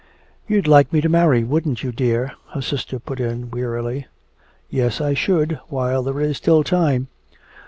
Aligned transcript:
"You'd 0.47 0.65
like 0.65 0.91
me 0.91 0.99
to 1.01 1.09
marry, 1.09 1.43
wouldn't 1.43 1.83
you, 1.83 1.91
dear?" 1.91 2.31
her 2.53 2.61
sister 2.63 2.97
put 2.97 3.19
in 3.19 3.51
wearily. 3.51 4.07
"Yes, 4.67 4.99
I 4.99 5.13
should, 5.13 5.59
while 5.67 6.01
there 6.01 6.19
is 6.19 6.37
still 6.37 6.63
time! 6.63 7.07